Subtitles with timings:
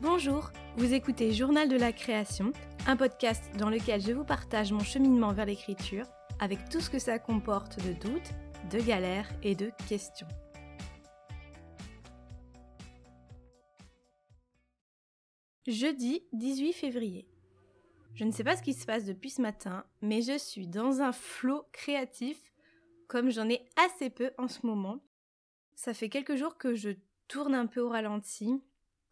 [0.00, 2.52] Bonjour, vous écoutez Journal de la création,
[2.86, 6.06] un podcast dans lequel je vous partage mon cheminement vers l'écriture
[6.40, 8.32] avec tout ce que ça comporte de doutes,
[8.70, 10.26] de galères et de questions.
[15.66, 17.28] Jeudi 18 février.
[18.16, 21.02] Je ne sais pas ce qui se passe depuis ce matin, mais je suis dans
[21.02, 22.50] un flot créatif
[23.08, 25.04] comme j'en ai assez peu en ce moment.
[25.74, 26.92] Ça fait quelques jours que je
[27.28, 28.62] tourne un peu au ralenti,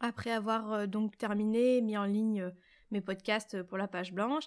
[0.00, 2.50] après avoir euh, donc terminé, mis en ligne euh,
[2.92, 4.45] mes podcasts pour la page blanche,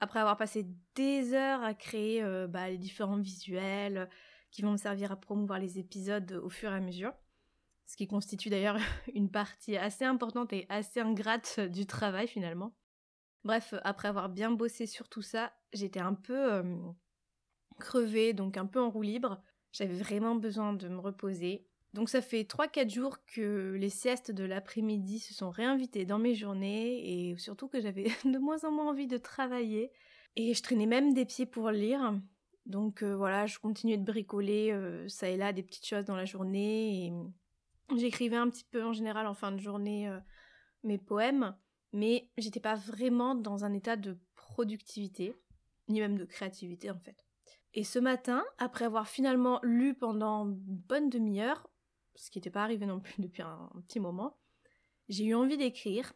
[0.00, 4.08] après avoir passé des heures à créer euh, bah, les différents visuels
[4.50, 7.12] qui vont me servir à promouvoir les épisodes au fur et à mesure,
[7.84, 8.78] ce qui constitue d'ailleurs
[9.14, 12.72] une partie assez importante et assez ingrate du travail finalement.
[13.44, 16.62] Bref, après avoir bien bossé sur tout ça, j'étais un peu
[17.78, 19.42] crevée, donc un peu en roue libre.
[19.72, 21.66] J'avais vraiment besoin de me reposer.
[21.94, 26.34] Donc ça fait 3-4 jours que les siestes de l'après-midi se sont réinvitées dans mes
[26.34, 29.90] journées et surtout que j'avais de moins en moins envie de travailler.
[30.36, 32.14] Et je traînais même des pieds pour lire.
[32.66, 36.16] Donc euh, voilà, je continuais de bricoler euh, ça et là des petites choses dans
[36.16, 37.12] la journée et
[37.96, 40.20] j'écrivais un petit peu en général en fin de journée euh,
[40.84, 41.56] mes poèmes,
[41.92, 45.34] mais j'étais pas vraiment dans un état de productivité,
[45.88, 47.24] ni même de créativité en fait.
[47.74, 51.68] Et ce matin, après avoir finalement lu pendant une bonne demi-heure,
[52.14, 54.36] ce qui n'était pas arrivé non plus depuis un, petit moment,
[55.08, 56.12] j'ai eu envie d'écrire,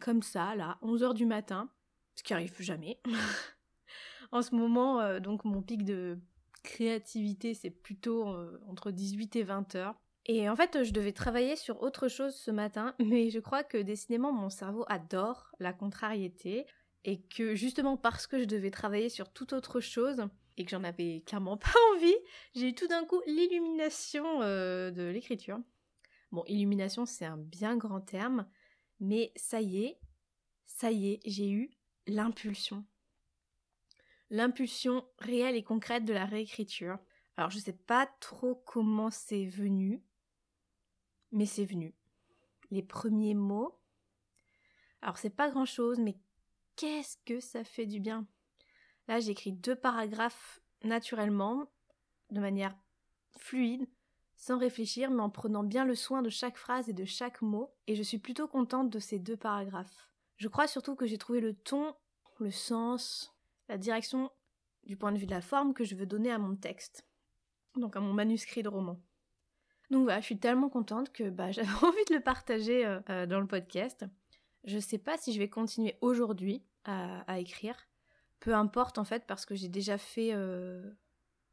[0.00, 1.70] comme ça, là, 11h du matin,
[2.14, 3.00] ce qui arrive jamais.
[4.32, 6.18] en ce moment, euh, donc mon pic de
[6.62, 9.94] créativité, c'est plutôt euh, entre 18 et 20 h
[10.32, 13.78] Et en fait, je devais travailler sur autre chose ce matin, mais je crois que
[13.78, 16.66] décidément mon cerveau adore la contrariété
[17.02, 20.84] et que justement parce que je devais travailler sur toute autre chose, et que j'en
[20.84, 22.14] avais clairement pas envie,
[22.54, 25.58] j'ai eu tout d'un coup l'illumination euh, de l'écriture.
[26.30, 28.46] Bon, illumination, c'est un bien grand terme,
[29.00, 29.98] mais ça y est,
[30.64, 31.70] ça y est, j'ai eu
[32.06, 32.84] l'impulsion.
[34.30, 36.98] L'impulsion réelle et concrète de la réécriture.
[37.36, 40.04] Alors, je sais pas trop comment c'est venu,
[41.32, 41.94] mais c'est venu.
[42.70, 43.78] Les premiers mots.
[45.02, 46.16] Alors, c'est pas grand chose, mais
[46.76, 48.26] qu'est-ce que ça fait du bien!
[49.08, 51.70] Là, j'écris deux paragraphes naturellement,
[52.30, 52.76] de manière
[53.38, 53.88] fluide,
[54.36, 57.74] sans réfléchir, mais en prenant bien le soin de chaque phrase et de chaque mot,
[57.86, 60.08] et je suis plutôt contente de ces deux paragraphes.
[60.36, 61.94] Je crois surtout que j'ai trouvé le ton,
[62.38, 63.34] le sens,
[63.68, 64.30] la direction
[64.84, 67.06] du point de vue de la forme que je veux donner à mon texte,
[67.76, 68.98] donc à mon manuscrit de roman.
[69.90, 73.26] Donc voilà, je suis tellement contente que bah, j'avais envie de le partager euh, euh,
[73.26, 74.06] dans le podcast.
[74.64, 77.76] Je sais pas si je vais continuer aujourd'hui à écrire,
[78.40, 80.90] peu importe en fait parce que j'ai déjà fait euh,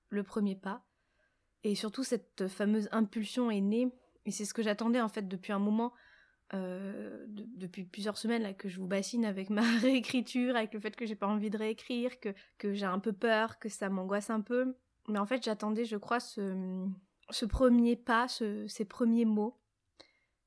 [0.10, 0.86] le premier pas.
[1.64, 3.94] Et surtout cette fameuse impulsion est née
[4.26, 5.94] et c'est ce que j'attendais en fait depuis un moment,
[6.54, 11.06] depuis plusieurs semaines là que je vous bassine avec ma réécriture, avec le fait que
[11.06, 14.42] j'ai pas envie de réécrire, que, que j'ai un peu peur, que ça m'angoisse un
[14.42, 14.76] peu.
[15.10, 16.88] Mais en fait j'attendais je crois ce,
[17.30, 19.60] ce premier pas, ces premiers mots.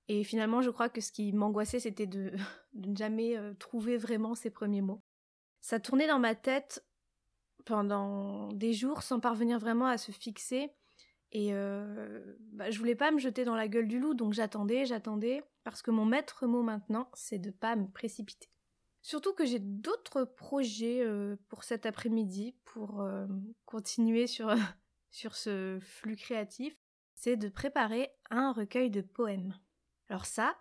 [0.09, 2.33] Et finalement je crois que ce qui m'angoissait c'était de,
[2.75, 5.03] de ne jamais euh, trouver vraiment ces premiers mots.
[5.61, 6.85] Ça tournait dans ma tête
[7.65, 10.73] pendant des jours sans parvenir vraiment à se fixer.
[11.33, 14.85] Et euh, bah, je voulais pas me jeter dans la gueule du loup, donc j'attendais,
[14.85, 18.49] j'attendais, parce que mon maître mot maintenant, c'est de pas me précipiter.
[19.03, 23.27] Surtout que j'ai d'autres projets euh, pour cet après-midi, pour euh,
[23.65, 24.49] continuer sur,
[25.11, 26.77] sur ce flux créatif,
[27.15, 29.59] c'est de préparer un recueil de poèmes.
[30.09, 30.57] Alors ça,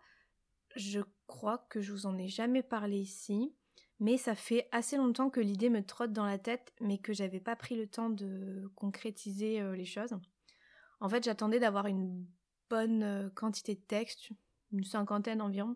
[0.75, 3.53] je crois que je vous en ai jamais parlé ici
[3.99, 7.41] mais ça fait assez longtemps que l'idée me trotte dans la tête, mais que j'avais
[7.41, 10.15] pas pris le temps de concrétiser euh, les choses.
[11.01, 12.25] En fait, j'attendais d'avoir une
[12.69, 14.29] bonne euh, quantité de texte,
[14.71, 15.75] une cinquantaine environ,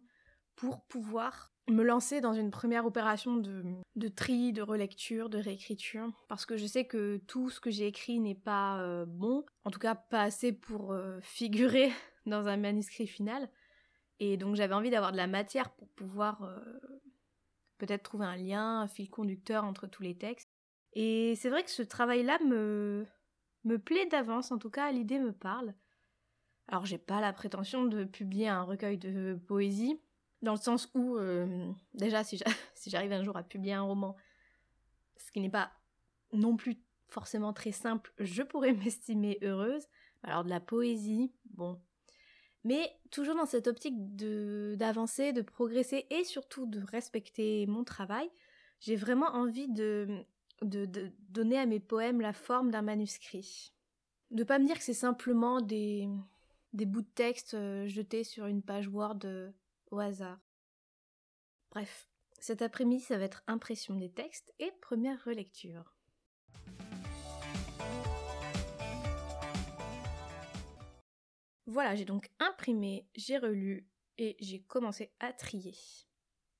[0.55, 6.45] pour pouvoir me lancer dans une première opération de, tri, de relecture, de réécriture, parce
[6.45, 9.79] que je sais que tout ce que j'ai écrit n'est pas euh, bon, en tout
[9.79, 11.91] cas pas assez pour figurer
[12.25, 13.49] dans un manuscrit final,
[14.19, 16.47] et donc j'avais envie d'avoir de la matière pour pouvoir
[17.77, 20.49] peut-être trouver un lien, un fil conducteur entre tous les textes.
[20.93, 23.05] Et c'est vrai que ce travail-là me,
[23.63, 25.73] me plaît d'avance, en tout cas l'idée me parle.
[26.67, 29.99] Alors j'ai pas la prétention de publier un recueil de poésie,
[30.43, 32.37] dans le sens où, euh, déjà si
[32.85, 34.15] j'arrive un jour à publier un roman,
[35.17, 35.71] ce qui n'est pas
[36.31, 39.87] non plus forcément très simple, je pourrais m'estimer heureuse.
[40.21, 41.81] Alors de la poésie, bon,
[42.63, 48.29] mais toujours dans cette optique d'avancer, de, progresser et surtout de respecter mon travail,
[48.79, 50.25] j'ai vraiment envie de
[50.61, 53.73] de, donner à mes poèmes la forme d'un manuscrit.
[54.31, 56.07] De pas me dire que c'est simplement des,
[56.73, 59.51] des bouts de texte euh, jetés sur une page Word euh,
[59.99, 60.39] hasard.
[61.71, 62.09] Bref,
[62.39, 65.95] cet après-midi, ça va être impression des textes et première relecture.
[71.65, 73.87] Voilà, j'ai donc imprimé, j'ai relu
[74.17, 75.75] et j'ai commencé à trier.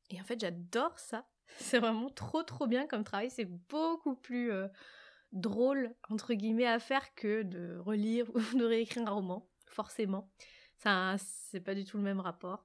[0.10, 1.28] Et en fait, j'adore ça.
[1.58, 3.30] C'est vraiment trop trop bien comme travail.
[3.30, 4.68] C'est beaucoup plus euh,
[5.32, 10.32] drôle, entre guillemets, à faire que de relire ou de réécrire un roman, forcément.
[10.78, 12.64] Ça, c'est pas du tout le même rapport.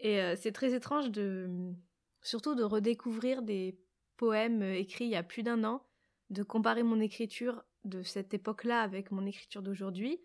[0.00, 1.48] Et euh, c'est très étrange de.
[2.22, 3.78] Surtout de redécouvrir des
[4.18, 5.82] poèmes euh, écrits il y a plus d'un an,
[6.28, 10.20] de comparer mon écriture de cette époque-là avec mon écriture d'aujourd'hui,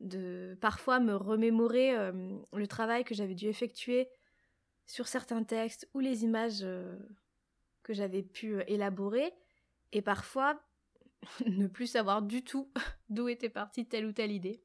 [0.00, 1.92] de parfois me remémorer
[2.54, 4.08] le travail que j'avais dû effectuer
[4.86, 6.64] sur certains textes ou les images
[7.82, 9.34] que j'avais pu élaborer
[9.92, 10.58] et parfois
[11.46, 12.70] ne plus savoir du tout
[13.08, 14.62] d'où était partie telle ou telle idée.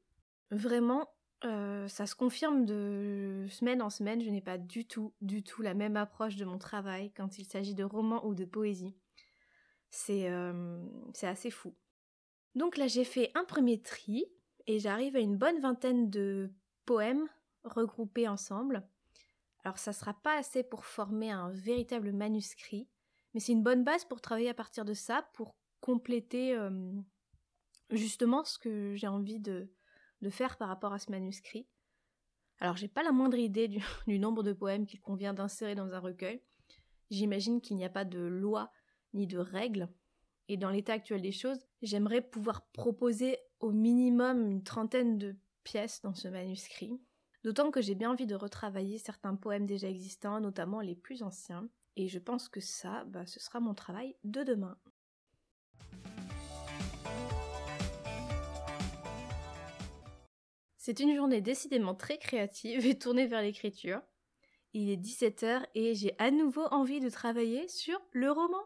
[0.50, 1.08] Vraiment,
[1.44, 5.74] ça se confirme de semaine en semaine, je n'ai pas du tout, du tout la
[5.74, 8.94] même approche de mon travail quand il s'agit de romans ou de poésie.
[9.90, 10.26] C'est
[11.22, 11.74] assez fou.
[12.54, 14.24] Donc là, j'ai fait un premier tri
[14.66, 16.50] et j'arrive à une bonne vingtaine de
[16.86, 17.28] poèmes
[17.64, 18.86] regroupés ensemble.
[19.64, 22.88] Alors ça sera pas assez pour former un véritable manuscrit,
[23.32, 26.92] mais c'est une bonne base pour travailler à partir de ça, pour compléter euh,
[27.90, 29.70] justement ce que j'ai envie de,
[30.30, 31.66] faire par rapport à ce manuscrit.
[32.58, 33.68] Alors j'ai pas la moindre idée
[34.06, 36.40] du, nombre de poèmes qu'il convient d'insérer dans un recueil.
[37.10, 38.70] J'imagine qu'il n'y a pas de loi
[39.12, 39.88] ni de règles.
[40.48, 46.02] Et dans l'état actuel des choses, j'aimerais pouvoir proposer au minimum une trentaine de pièces
[46.02, 47.00] dans ce manuscrit.
[47.44, 51.68] D'autant que j'ai bien envie de retravailler certains poèmes déjà existants, notamment les plus anciens.
[51.96, 54.76] Et je pense que ça, bah, ce sera mon travail de demain.
[60.86, 64.02] C'est une journée décidément très créative et tournée vers l'écriture.
[64.74, 68.62] Il est 17h et j'ai à nouveau envie de travailler sur le roman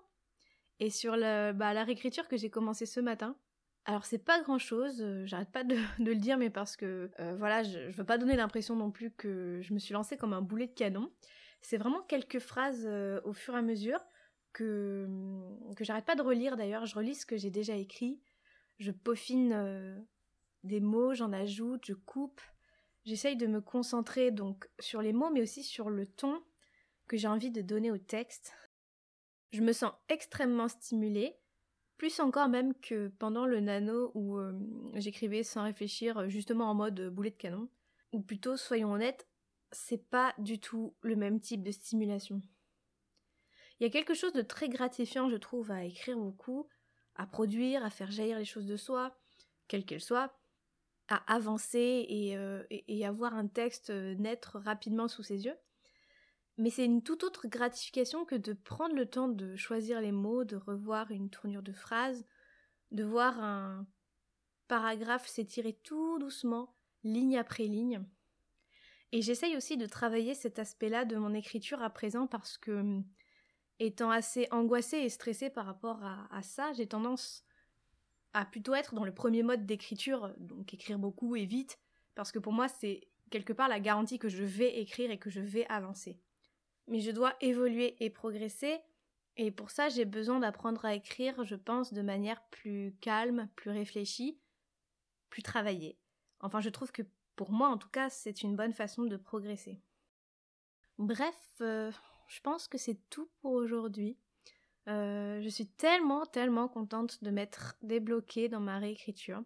[0.80, 3.36] et sur la, bah, la réécriture que j'ai commencé ce matin.
[3.84, 7.36] Alors c'est pas grand chose, euh, j'arrête pas de, le dire, mais parce que euh,
[7.36, 10.42] voilà, je, veux pas donner l'impression non plus que je me suis lancée comme un
[10.42, 11.12] boulet de canon.
[11.60, 14.04] C'est vraiment quelques phrases euh, au fur et à mesure
[14.52, 15.06] que,
[15.76, 16.84] que j'arrête pas de relire d'ailleurs.
[16.84, 18.20] Je relis ce que j'ai déjà écrit,
[18.80, 20.04] je peaufine
[20.64, 22.40] des mots, j'en ajoute, je coupe.
[23.04, 26.42] J'essaye de me concentrer donc sur les mots, mais aussi sur le ton
[27.06, 28.52] que j'ai envie de donner au texte.
[29.52, 31.38] Je me sens extrêmement stimulée
[31.98, 34.52] plus encore même que pendant le nano où euh,
[34.94, 37.68] j'écrivais sans réfléchir, justement en mode boulet de canon.
[38.12, 39.28] Ou plutôt, soyons honnêtes,
[39.72, 42.40] c'est pas du tout le même type de stimulation.
[43.78, 46.68] Il y a quelque chose de très gratifiant, je trouve, à écrire beaucoup,
[47.16, 49.18] à produire, à faire jaillir les choses de soi,
[49.66, 50.37] quelles qu'elles soient,
[51.08, 52.36] à avancer et,
[52.70, 55.56] et, avoir un texte naître rapidement sous ses yeux.
[56.58, 60.44] Mais c'est une toute autre gratification que de prendre le temps de choisir les mots,
[60.44, 62.26] de revoir une tournure de phrase,
[62.90, 63.86] de voir un
[64.66, 66.74] paragraphe s'étirer tout doucement,
[67.04, 68.04] ligne après ligne.
[69.12, 73.00] Et j'essaye aussi de travailler cet aspect-là de mon écriture à présent parce que,
[73.78, 77.44] étant assez angoissée et stressée par rapport à, à ça, j'ai tendance
[78.32, 81.78] à plutôt être dans le premier mode d'écriture, donc écrire beaucoup et vite,
[82.14, 85.30] parce que pour moi c'est quelque part la garantie que je vais écrire et que
[85.30, 86.20] je vais avancer
[86.88, 88.80] mais je dois évoluer et progresser.
[89.36, 93.70] Et pour ça, j'ai besoin d'apprendre à écrire, je pense, de manière plus calme, plus
[93.70, 94.40] réfléchie,
[95.30, 95.96] plus travaillée.
[96.40, 97.02] Enfin, je trouve que
[97.36, 99.80] pour moi, en tout cas, c'est une bonne façon de progresser.
[100.98, 101.92] Bref, euh,
[102.26, 104.16] je pense que c'est tout pour aujourd'hui.
[104.88, 109.42] Euh, je suis tellement, tellement contente de m'être débloquée dans ma réécriture.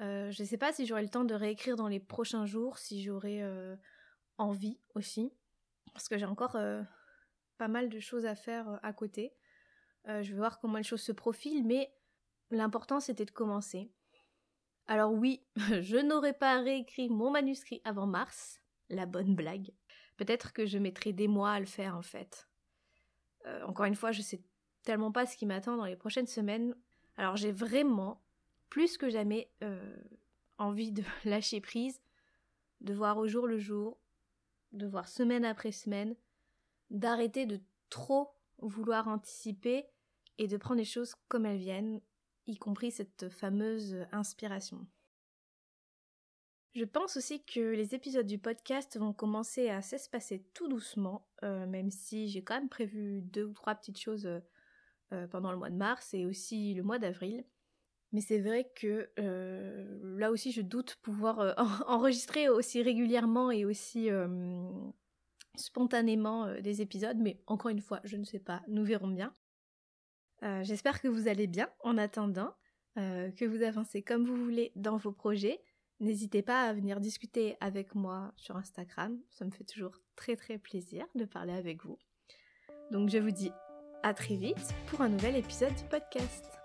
[0.00, 2.78] Euh, je ne sais pas si j'aurai le temps de réécrire dans les prochains jours,
[2.78, 3.42] si j'aurai
[4.38, 5.32] envie aussi
[5.96, 6.82] parce que j'ai encore euh,
[7.56, 9.32] pas mal de choses à faire euh, à côté.
[10.08, 11.90] Euh, je vais voir comment les choses se profilent, mais
[12.50, 13.90] l'important c'était de commencer.
[14.88, 19.70] Alors oui, je n'aurais pas réécrit mon manuscrit avant mars, la bonne blague.
[20.18, 22.46] Peut-être que je mettrai des mois à le faire en fait.
[23.62, 24.42] encore une fois, je sais
[24.86, 26.74] tellement pas ce qui m'attend dans les prochaines semaines.
[27.18, 28.22] Alors j'ai vraiment,
[28.70, 29.50] plus que jamais,
[30.58, 32.00] envie de lâcher prise,
[32.80, 33.98] de voir au jour le jour,
[34.72, 36.16] de voir semaine après semaine,
[36.90, 39.86] d'arrêter de trop vouloir anticiper
[40.38, 42.00] et de prendre les choses comme elles viennent,
[42.46, 44.86] y compris cette fameuse inspiration.
[46.74, 51.66] Je pense aussi que les épisodes du podcast vont commencer à s'espacer tout doucement, euh,
[51.66, 54.28] même si j'ai quand même prévu deux ou trois petites choses
[55.12, 57.44] euh, pendant le mois de mars et aussi le mois d'avril.
[58.12, 59.10] Mais c'est vrai que
[60.16, 61.54] là aussi, je doute pouvoir
[61.88, 64.08] enregistrer aussi régulièrement et aussi
[65.56, 67.18] spontanément des épisodes.
[67.18, 69.34] Mais encore une fois, je ne sais pas, nous verrons bien.
[70.62, 72.54] J'espère que vous allez bien en attendant,
[72.94, 75.60] que vous avancez comme vous voulez dans vos projets.
[75.98, 80.58] N'hésitez pas à venir discuter avec moi sur Instagram, ça me fait toujours très très
[80.58, 81.98] plaisir de parler avec vous.
[82.90, 83.50] Donc je vous dis
[84.06, 86.55] à très vite pour un nouvel épisode du podcast.